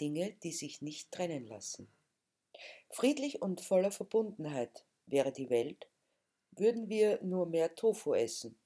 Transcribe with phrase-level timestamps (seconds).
[0.00, 1.88] Dinge, die sich nicht trennen lassen.
[2.90, 5.88] Friedlich und voller Verbundenheit wäre die Welt,
[6.52, 8.58] würden wir nur mehr Tofu essen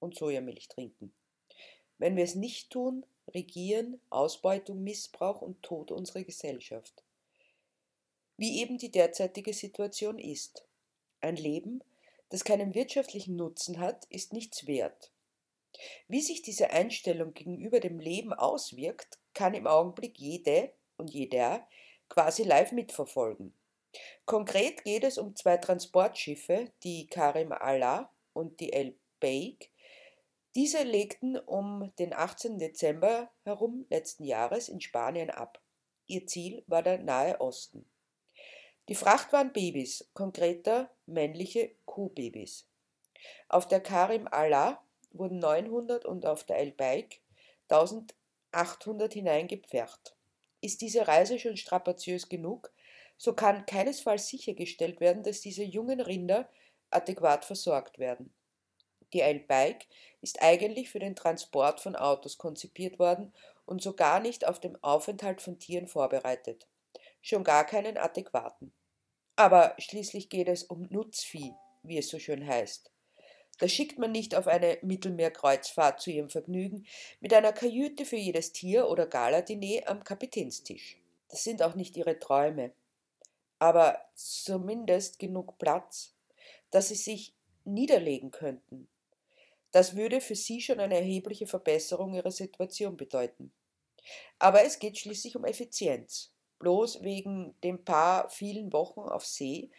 [0.00, 1.12] und Sojamilch trinken.
[1.98, 7.04] Wenn wir es nicht tun, regieren Ausbeutung, Missbrauch und Tod unsere Gesellschaft.
[8.36, 10.66] Wie eben die derzeitige Situation ist.
[11.20, 11.82] Ein Leben,
[12.30, 15.12] das keinen wirtschaftlichen Nutzen hat, ist nichts wert.
[16.08, 21.66] Wie sich diese Einstellung gegenüber dem Leben auswirkt, kann im Augenblick jede und jeder
[22.08, 23.54] quasi live mitverfolgen.
[24.24, 29.70] Konkret geht es um zwei Transportschiffe, die Karim Allah und die El Beik.
[30.54, 32.58] Diese legten um den 18.
[32.58, 35.60] Dezember herum letzten Jahres in Spanien ab.
[36.06, 37.88] Ihr Ziel war der Nahe Osten.
[38.88, 42.68] Die Fracht waren Babys, konkreter männliche Kuhbabys.
[43.48, 47.20] Auf der Karim Allah wurden 900 und auf der El Beik
[47.70, 48.14] 1000
[48.56, 50.16] 800 hineingepfercht.
[50.60, 52.72] Ist diese Reise schon strapaziös genug,
[53.16, 56.48] so kann keinesfalls sichergestellt werden, dass diese jungen Rinder
[56.90, 58.34] adäquat versorgt werden.
[59.12, 59.86] Die L-Bike
[60.22, 63.32] ist eigentlich für den Transport von Autos konzipiert worden
[63.64, 66.66] und so gar nicht auf den Aufenthalt von Tieren vorbereitet.
[67.20, 68.72] Schon gar keinen adäquaten.
[69.36, 71.52] Aber schließlich geht es um Nutzvieh,
[71.82, 72.93] wie es so schön heißt.
[73.58, 76.86] Da schickt man nicht auf eine Mittelmeerkreuzfahrt zu ihrem Vergnügen
[77.20, 80.98] mit einer Kajüte für jedes Tier oder Galadiner am Kapitänstisch.
[81.28, 82.72] Das sind auch nicht ihre Träume.
[83.58, 86.14] Aber zumindest genug Platz,
[86.70, 88.88] dass sie sich niederlegen könnten.
[89.70, 93.52] Das würde für sie schon eine erhebliche Verbesserung ihrer Situation bedeuten.
[94.38, 96.32] Aber es geht schließlich um Effizienz.
[96.58, 99.70] Bloß wegen den paar vielen Wochen auf See,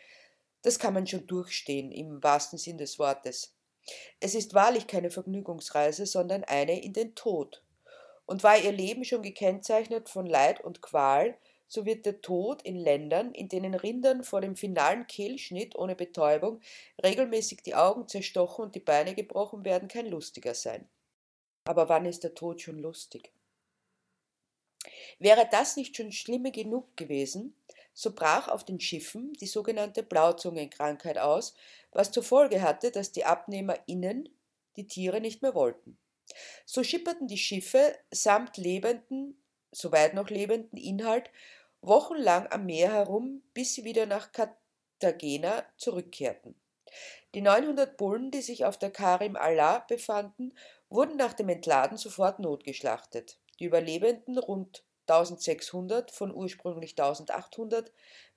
[0.61, 3.54] das kann man schon durchstehen im wahrsten Sinn des Wortes.
[4.19, 7.63] Es ist wahrlich keine Vergnügungsreise, sondern eine in den Tod.
[8.25, 11.37] Und war ihr Leben schon gekennzeichnet von Leid und Qual,
[11.67, 16.61] so wird der Tod in Ländern, in denen Rindern vor dem finalen Kehlschnitt ohne Betäubung
[17.03, 20.87] regelmäßig die Augen zerstochen und die Beine gebrochen werden, kein lustiger sein.
[21.65, 23.31] Aber wann ist der Tod schon lustig?
[25.17, 27.55] Wäre das nicht schon schlimme genug gewesen,
[27.95, 31.55] so brach auf den Schiffen die sogenannte Blauzungenkrankheit aus,
[31.91, 34.29] was zur Folge hatte, dass die AbnehmerInnen
[34.75, 35.97] die Tiere nicht mehr wollten.
[36.65, 39.41] So schipperten die Schiffe samt lebenden,
[39.71, 41.31] soweit noch lebenden Inhalt
[41.81, 46.59] wochenlang am Meer herum, bis sie wieder nach Cartagena zurückkehrten.
[47.33, 50.53] Die 900 Bullen, die sich auf der Karim Allah befanden,
[50.89, 53.39] wurden nach dem Entladen sofort notgeschlachtet.
[53.59, 57.91] Die Überlebenden, rund 1600 von ursprünglich 1800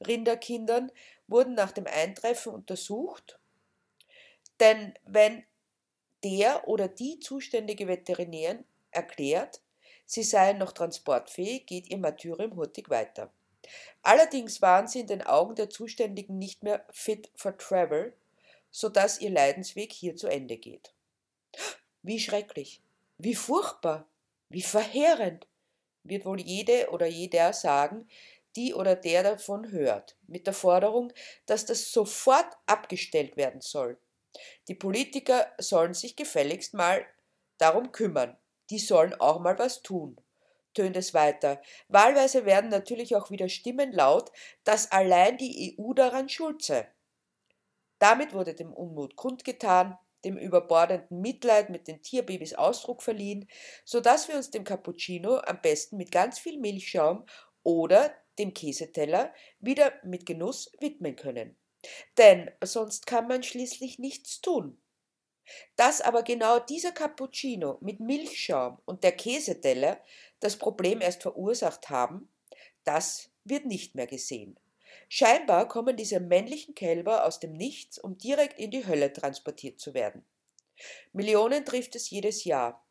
[0.07, 0.93] Rinderkindern,
[1.27, 3.39] wurden nach dem Eintreffen untersucht
[4.61, 5.45] denn wenn
[6.25, 9.61] der oder die zuständige Veterinärin erklärt,
[10.05, 13.33] sie seien noch transportfähig, geht ihr Martyrium hurtig weiter.
[14.03, 18.17] Allerdings waren sie in den Augen der Zuständigen nicht mehr fit for travel,
[18.71, 20.93] so dass ihr Leidensweg hier zu Ende geht.
[22.03, 22.81] Wie schrecklich,
[23.19, 24.09] wie furchtbar,
[24.49, 25.47] wie verheerend,
[26.09, 28.09] wird wohl jede oder jeder sagen,
[28.57, 31.13] die oder der davon hört, mit der Forderung,
[31.47, 33.99] dass das sofort abgestellt werden soll.
[34.69, 37.07] Die Politiker sollen sich gefälligst mal
[37.59, 38.37] darum kümmern.
[38.71, 40.21] Die sollen auch mal was tun.
[40.75, 41.61] Tönt es weiter.
[41.89, 44.31] Wahlweise werden natürlich auch wieder Stimmen laut,
[44.65, 46.89] dass allein die EU daran schuld sei.
[47.99, 53.49] Damit wurde dem Unmut kundgetan, dem überbordenden Mitleid mit den Tierbabys Ausdruck verliehen,
[53.85, 57.25] so dass wir uns dem Cappuccino am besten mit ganz viel Milchschaum
[57.63, 61.57] oder dem Käseteller wieder mit Genuss widmen können.
[62.17, 64.81] Denn sonst kann man schließlich nichts tun.
[65.77, 70.03] Dass aber genau dieser Cappuccino mit Milchschaum und der Käseteller
[70.41, 72.31] das Problem erst verursacht haben,
[72.85, 74.59] das wird nicht mehr gesehen.
[75.09, 79.95] Scheinbar kommen diese männlichen Kälber aus dem Nichts, um direkt in die Hölle transportiert zu
[79.95, 80.25] werden.
[81.13, 82.87] Millionen trifft es jedes Jahr.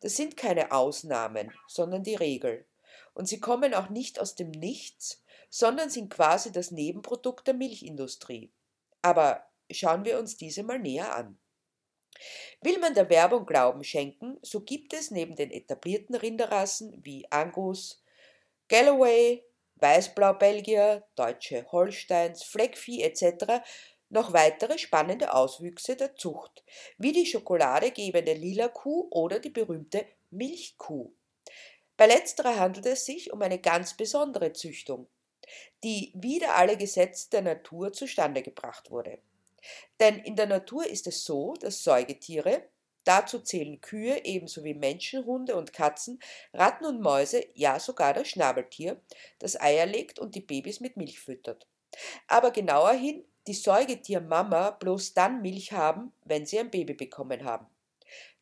[0.00, 2.66] Das sind keine Ausnahmen, sondern die Regel.
[3.14, 8.52] Und sie kommen auch nicht aus dem Nichts, sondern sind quasi das Nebenprodukt der Milchindustrie.
[9.02, 11.38] Aber schauen wir uns diese mal näher an.
[12.60, 18.02] Will man der Werbung Glauben schenken, so gibt es neben den etablierten Rinderrassen wie Angus,
[18.68, 19.44] Galloway,
[19.82, 23.62] Weißblau Belgier, deutsche Holsteins, Fleckvieh etc.
[24.08, 26.62] noch weitere spannende Auswüchse der Zucht,
[26.98, 31.12] wie die schokoladegebende Lila Kuh oder die berühmte Milchkuh.
[31.96, 35.08] Bei letzterer handelt es sich um eine ganz besondere Züchtung,
[35.84, 39.18] die wieder alle Gesetze der Natur zustande gebracht wurde.
[40.00, 42.68] Denn in der Natur ist es so, dass Säugetiere,
[43.04, 46.20] Dazu zählen Kühe ebenso wie Menschen, Hunde und Katzen,
[46.52, 49.00] Ratten und Mäuse, ja sogar das Schnabeltier,
[49.38, 51.66] das Eier legt und die Babys mit Milch füttert.
[52.28, 57.66] Aber genauer hin, die Säugetiermama bloß dann Milch haben, wenn sie ein Baby bekommen haben.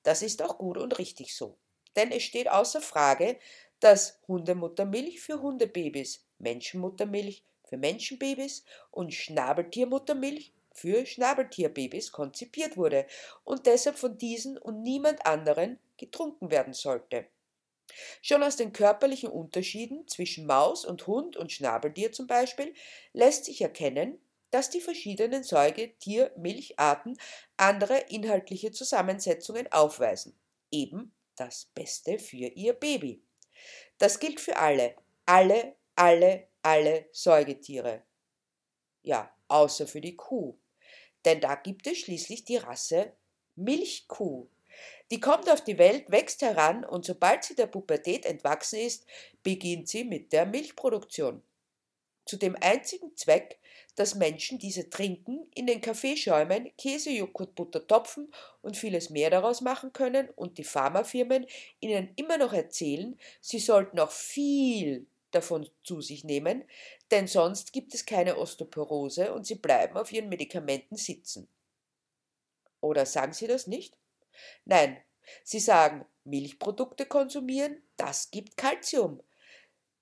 [0.02, 1.56] Das ist auch gut und richtig so.
[1.96, 3.38] Denn es steht außer Frage,
[3.80, 13.06] dass Hundemuttermilch für Hundebabys, Menschenmuttermilch für Menschenbabys und Schnabeltiermuttermilch für Schnabeltierbabys konzipiert wurde
[13.44, 17.26] und deshalb von diesen und niemand anderen getrunken werden sollte.
[18.22, 22.75] Schon aus den körperlichen Unterschieden zwischen Maus und Hund und Schnabeltier zum Beispiel
[23.12, 24.20] lässt sich erkennen,
[24.50, 27.19] dass die verschiedenen Säugetiermilcharten
[27.56, 30.38] andere inhaltliche Zusammensetzungen aufweisen.
[30.70, 33.22] Eben das Beste für ihr Baby.
[33.99, 34.96] Das gilt für alle,
[35.26, 38.02] alle, alle, alle Säugetiere.
[39.02, 40.58] Ja, außer für die Kuh.
[41.25, 43.12] Denn da gibt es schließlich die Rasse
[43.56, 44.46] Milchkuh.
[45.11, 49.06] Die kommt auf die Welt, wächst heran und sobald sie der Pubertät entwachsen ist,
[49.43, 51.43] beginnt sie mit der Milchproduktion.
[52.25, 53.58] Zu dem einzigen Zweck,
[53.96, 58.32] dass Menschen diese trinken, in den Kaffeeschäumen, Käse, Joghurt, Butter, Topfen
[58.62, 61.46] und vieles mehr daraus machen können und die Pharmafirmen
[61.81, 66.65] ihnen immer noch erzählen, sie sollten auch viel davon zu sich nehmen,
[67.11, 71.49] denn sonst gibt es keine Osteoporose und sie bleiben auf ihren Medikamenten sitzen.
[72.81, 73.97] Oder sagen Sie das nicht?
[74.65, 75.03] Nein,
[75.44, 79.23] Sie sagen, Milchprodukte konsumieren, das gibt Kalzium,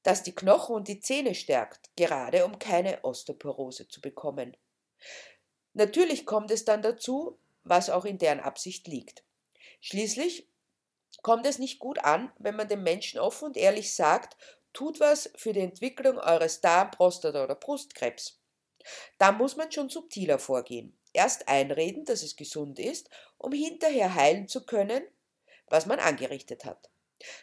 [0.02, 4.56] das die Knochen und die Zähne stärkt, gerade um keine Osteoporose zu bekommen.
[5.74, 9.22] Natürlich kommt es dann dazu, was auch in deren Absicht liegt.
[9.80, 10.48] Schließlich
[11.22, 14.36] kommt es nicht gut an, wenn man dem Menschen offen und ehrlich sagt,
[14.72, 18.38] tut was für die Entwicklung eures Darm-, Prostata- oder Brustkrebs.
[19.18, 20.96] Da muss man schon subtiler vorgehen.
[21.12, 25.02] Erst einreden, dass es gesund ist, um hinterher heilen zu können,
[25.68, 26.90] was man angerichtet hat.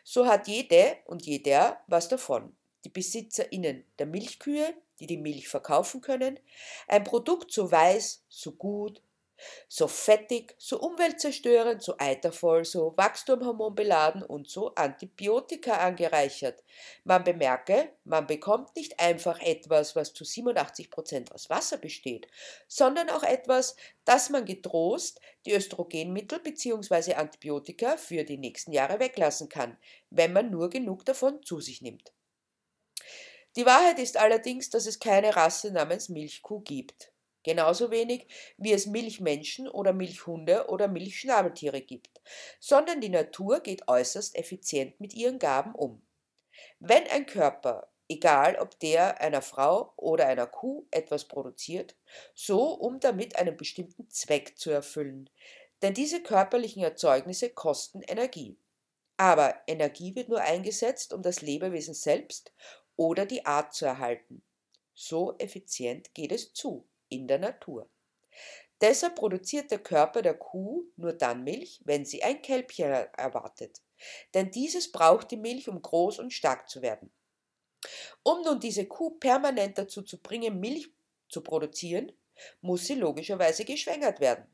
[0.03, 2.55] So hat jede und jeder was davon.
[2.85, 6.39] Die BesitzerInnen der Milchkühe, die die Milch verkaufen können,
[6.87, 9.01] ein Produkt so weiß, so gut,
[9.67, 16.63] so fettig, so umweltzerstörend, so eitervoll, so wachstumhormonbeladen und so Antibiotika angereichert.
[17.03, 22.27] Man bemerke, man bekommt nicht einfach etwas, was zu 87 Prozent aus Wasser besteht,
[22.67, 27.13] sondern auch etwas, das man getrost die Östrogenmittel bzw.
[27.15, 29.77] Antibiotika für die nächsten Jahre weglassen kann,
[30.09, 32.13] wenn man nur genug davon zu sich nimmt.
[33.55, 37.13] Die Wahrheit ist allerdings, dass es keine Rasse namens Milchkuh gibt.
[37.45, 38.25] Genauso wenig
[38.57, 42.19] wie es Milchmenschen oder Milchhunde oder Milchschnabeltiere gibt,
[42.59, 46.01] sondern die Natur geht äußerst effizient mit ihren Gaben um.
[46.79, 51.95] Wenn ein Körper, egal ob der einer Frau oder einer Kuh, etwas produziert,
[52.33, 55.29] so um damit einen bestimmten Zweck zu erfüllen,
[55.83, 58.57] denn diese körperlichen Erzeugnisse kosten Energie.
[59.17, 62.51] Aber Energie wird nur eingesetzt, um das Lebewesen selbst
[62.95, 64.41] oder die Art zu erhalten.
[64.95, 67.89] So effizient geht es zu in der Natur.
[68.81, 73.81] Deshalb produziert der Körper der Kuh nur dann Milch, wenn sie ein Kälbchen erwartet.
[74.33, 77.11] Denn dieses braucht die Milch, um groß und stark zu werden.
[78.23, 80.89] Um nun diese Kuh permanent dazu zu bringen, Milch
[81.29, 82.11] zu produzieren,
[82.61, 84.45] muss sie logischerweise geschwängert werden.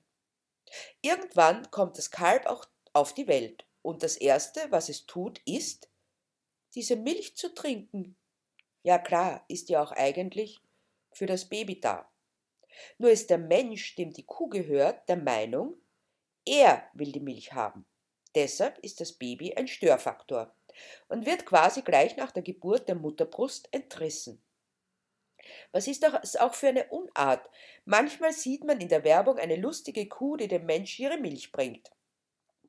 [1.01, 5.89] Irgendwann kommt das Kalb auch auf die Welt und das Erste, was es tut, ist,
[6.75, 8.15] diese Milch zu trinken.
[8.83, 10.61] Ja klar, ist ja auch eigentlich
[11.11, 12.10] für das Baby da.
[12.97, 15.75] Nur ist der Mensch, dem die Kuh gehört, der Meinung,
[16.45, 17.85] er will die Milch haben.
[18.35, 20.55] Deshalb ist das Baby ein Störfaktor
[21.09, 24.41] und wird quasi gleich nach der Geburt der Mutterbrust entrissen.
[25.71, 27.49] Was ist das auch für eine Unart?
[27.85, 31.91] Manchmal sieht man in der Werbung eine lustige Kuh, die dem Menschen ihre Milch bringt.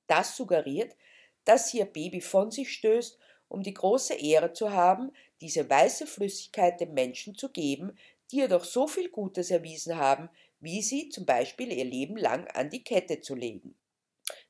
[0.07, 0.97] Das suggeriert,
[1.45, 3.19] dass sie ihr Baby von sich stößt,
[3.49, 7.97] um die große Ehre zu haben, diese weiße Flüssigkeit dem Menschen zu geben,
[8.33, 12.49] die ihr doch so viel Gutes erwiesen haben, wie sie zum Beispiel ihr Leben lang
[12.49, 13.77] an die Kette zu legen.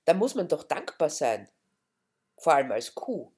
[0.05, 1.49] Da muss man doch dankbar sein,
[2.39, 3.33] vor allem als Kuh.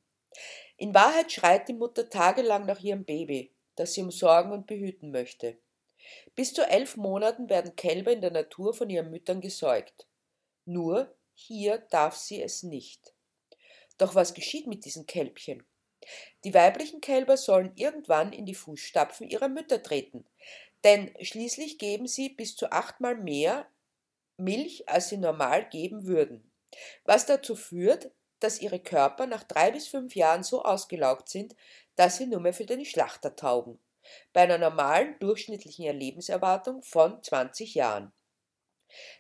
[0.77, 5.59] In Wahrheit schreit die Mutter tagelang nach ihrem Baby, das sie umsorgen und behüten möchte.
[6.35, 10.07] Bis zu elf Monaten werden Kälber in der Natur von ihren Müttern gesäugt.
[10.67, 13.15] Nur hier darf sie es nicht.
[13.97, 15.65] Doch was geschieht mit diesen Kälbchen?
[16.45, 20.25] Die weiblichen Kälber sollen irgendwann in die Fußstapfen ihrer Mütter treten,
[20.85, 23.67] denn schließlich geben sie bis zu achtmal mehr
[24.37, 26.51] Milch, als sie normal geben würden,
[27.05, 31.57] was dazu führt, dass ihre Körper nach drei bis fünf Jahren so ausgelaugt sind,
[31.97, 33.79] dass sie nur mehr für den Schlachter taugen,
[34.33, 38.13] bei einer normalen durchschnittlichen Lebenserwartung von 20 Jahren.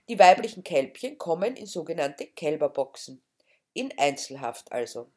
[0.08, 3.22] Die weiblichen Kälbchen kommen in sogenannte Kälberboxen,
[3.74, 5.10] in Einzelhaft also,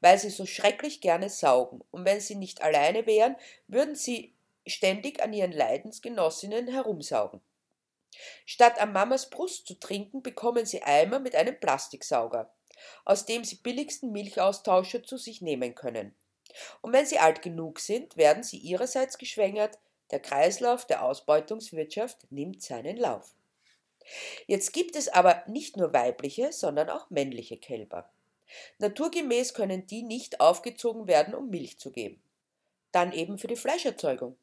[0.00, 4.34] weil sie so schrecklich gerne saugen, und wenn sie nicht alleine wären, würden sie
[4.66, 7.40] ständig an ihren Leidensgenossinnen herumsaugen.
[8.44, 12.52] Statt an Mamas Brust zu trinken, bekommen sie Eimer mit einem Plastiksauger,
[13.04, 16.14] aus dem sie billigsten Milchaustauscher zu sich nehmen können.
[16.82, 19.78] Und wenn sie alt genug sind, werden sie ihrerseits geschwängert,
[20.10, 23.34] der Kreislauf der Ausbeutungswirtschaft nimmt seinen Lauf.
[24.46, 28.10] Jetzt gibt es aber nicht nur weibliche, sondern auch männliche Kälber.
[28.78, 32.22] Naturgemäß können die nicht aufgezogen werden, um Milch zu geben.
[32.90, 34.36] Dann eben für die Fleischerzeugung.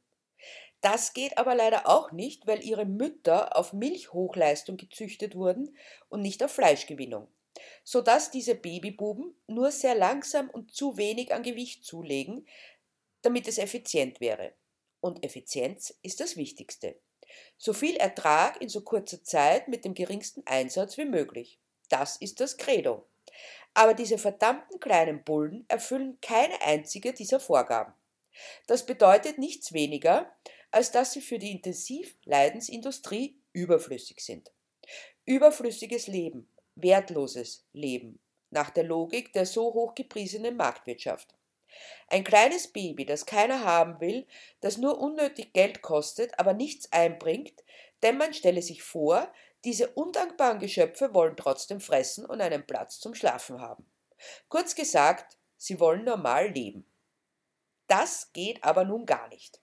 [0.81, 5.75] Das geht aber leider auch nicht, weil ihre Mütter auf Milchhochleistung gezüchtet wurden
[6.07, 7.27] und nicht auf Fleischgewinnung,
[7.83, 12.47] sodass diese Babybuben nur sehr langsam und zu wenig an Gewicht zulegen,
[13.21, 14.53] damit es effizient wäre.
[15.01, 16.95] Und Effizienz ist das Wichtigste.
[17.57, 21.59] So viel Ertrag in so kurzer Zeit mit dem geringsten Einsatz wie möglich.
[21.89, 23.05] Das ist das Credo.
[23.73, 27.93] Aber diese verdammten kleinen Bullen erfüllen keine einzige dieser Vorgaben.
[28.67, 30.33] Das bedeutet nichts weniger,
[30.71, 34.51] als dass sie für die Intensivleidensindustrie überflüssig sind.
[35.25, 38.19] Überflüssiges Leben, wertloses Leben,
[38.51, 41.35] nach der Logik der so hochgepriesenen Marktwirtschaft.
[42.07, 44.25] Ein kleines Baby, das keiner haben will,
[44.61, 47.63] das nur unnötig Geld kostet, aber nichts einbringt,
[48.03, 49.31] denn man stelle sich vor,
[49.65, 53.85] diese undankbaren Geschöpfe wollen trotzdem fressen und einen Platz zum Schlafen haben.
[54.47, 56.85] Kurz gesagt, sie wollen normal leben.
[57.87, 59.59] Das geht aber nun gar nicht.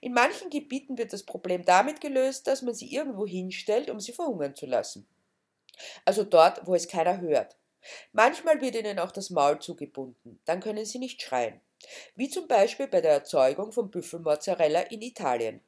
[0.00, 4.12] In manchen Gebieten wird das Problem damit gelöst, dass man sie irgendwo hinstellt, um sie
[4.12, 5.08] verhungern zu lassen.
[6.04, 7.56] Also dort, wo es keiner hört.
[8.12, 11.60] Manchmal wird ihnen auch das Maul zugebunden, dann können sie nicht schreien.
[12.14, 15.62] Wie zum Beispiel bei der Erzeugung von Büffelmozzarella in Italien.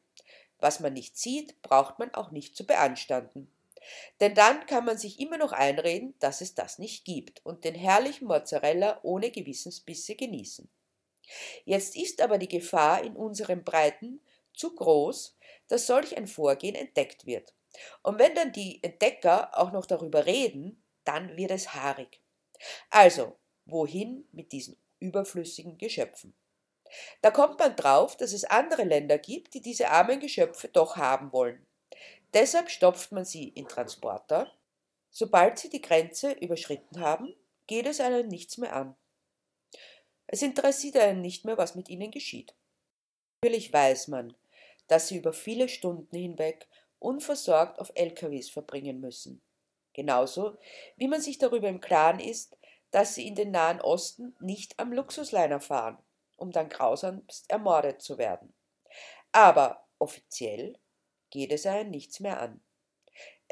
[0.58, 3.50] Was man nicht sieht, braucht man auch nicht zu beanstanden.
[4.20, 7.74] Denn dann kann man sich immer noch einreden, dass es das nicht gibt und den
[7.74, 10.68] herrlichen Mozzarella ohne Gewissensbisse genießen.
[11.64, 14.20] Jetzt ist aber die Gefahr in unseren Breiten
[14.54, 15.36] zu groß,
[15.68, 17.54] dass solch ein Vorgehen entdeckt wird.
[18.02, 22.20] Und wenn dann die Entdecker auch noch darüber reden, dann wird es haarig.
[22.90, 26.34] Also, wohin mit diesen überflüssigen Geschöpfen?
[27.22, 31.32] Da kommt man drauf, dass es andere Länder gibt, die diese armen Geschöpfe doch haben
[31.32, 31.66] wollen.
[32.34, 34.52] Deshalb stopft man sie in Transporter.
[35.10, 37.34] Sobald sie die Grenze überschritten haben,
[37.66, 38.96] geht es einen nichts mehr an.
[40.26, 42.54] Es interessiert einen nicht mehr, was mit ihnen geschieht.
[43.42, 44.34] Natürlich weiß man,
[44.86, 46.68] dass sie über viele Stunden hinweg
[46.98, 49.42] unversorgt auf LKWs verbringen müssen.
[49.92, 50.56] Genauso
[50.96, 52.56] wie man sich darüber im Klaren ist,
[52.90, 55.98] dass sie in den Nahen Osten nicht am Luxusliner fahren,
[56.36, 58.52] um dann grausamst ermordet zu werden.
[59.32, 60.78] Aber offiziell
[61.30, 62.62] geht es einen nichts mehr an.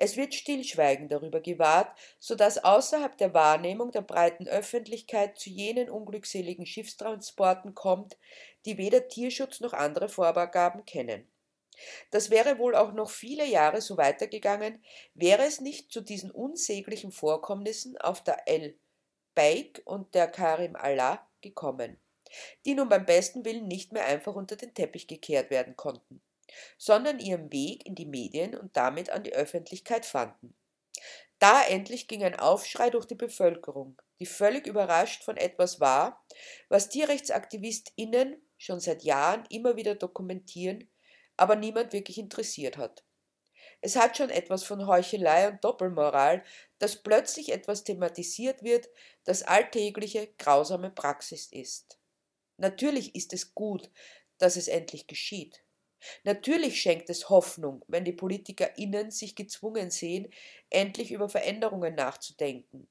[0.02, 5.90] Es wird Stillschweigen darüber gewahrt, so dass außerhalb der Wahrnehmung der breiten Öffentlichkeit zu jenen
[5.90, 8.16] unglückseligen Schiffstransporten kommt,
[8.64, 11.30] die weder Tierschutz noch andere Vorgaben kennen.
[12.10, 14.82] Das wäre wohl auch noch viele Jahre so weitergegangen,
[15.14, 18.78] wäre es nicht zu diesen unsäglichen Vorkommnissen auf der El
[19.34, 21.98] Beik und der Karim Allah gekommen,
[22.64, 26.20] die nun beim besten Willen nicht mehr einfach unter den Teppich gekehrt werden konnten
[26.78, 30.54] sondern ihren Weg in die Medien und damit an die Öffentlichkeit fanden.
[31.38, 36.24] Da endlich ging ein Aufschrei durch die Bevölkerung, die völlig überrascht von etwas war,
[36.68, 40.90] was TierrechtsaktivistInnen schon seit Jahren immer wieder dokumentieren,
[41.40, 43.04] aber niemand wirklich interessiert hat.
[43.80, 46.44] Es hat schon etwas von Heuchelei und Doppelmoral,
[46.78, 48.90] dass plötzlich etwas thematisiert wird,
[49.24, 51.98] das alltägliche, grausame Praxis ist.
[52.58, 53.90] Natürlich ist es gut,
[54.38, 55.64] dass es endlich geschieht.
[56.24, 60.32] Natürlich schenkt es Hoffnung, wenn die PolitikerInnen sich gezwungen sehen,
[60.70, 62.88] endlich über Veränderungen nachzudenken.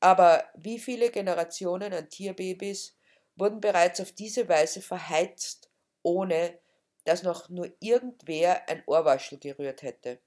[0.00, 2.98] Aber wie viele Generationen an Tierbabys
[3.36, 5.70] wurden bereits auf diese Weise verheizt,
[6.02, 6.58] ohne
[7.04, 10.20] dass noch nur irgendwer ein Ohrwaschel gerührt hätte?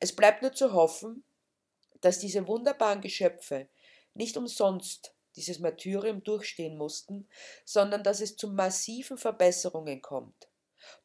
[0.00, 1.24] Es bleibt nur zu hoffen,
[2.00, 3.68] dass diese wunderbaren Geschöpfe
[4.14, 7.28] nicht umsonst dieses Martyrium durchstehen mussten,
[7.64, 10.48] sondern dass es zu massiven Verbesserungen kommt.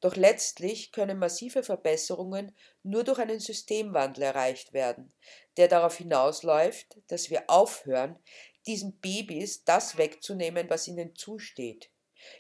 [0.02, 5.14] Doch letztlich können massive Verbesserungen nur durch einen Systemwandel erreicht werden,
[5.58, 8.20] der darauf hinausläuft, dass wir aufhören,
[8.68, 11.92] diesen Babys das wegzunehmen, was ihnen zusteht,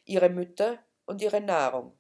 [0.05, 1.98] ihre Mütter und ihre Nahrung,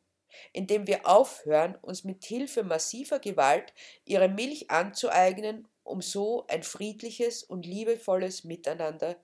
[0.53, 3.73] indem wir aufhören, uns mit Hilfe massiver Gewalt
[4.05, 9.15] ihre Milch anzueignen, um so ein friedliches und liebevolles Miteinander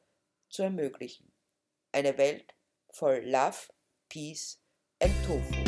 [0.49, 1.31] zu ermöglichen.
[1.91, 2.53] Eine Welt
[2.91, 3.57] voll Love,
[4.09, 4.59] Peace
[5.01, 5.64] and Tofu.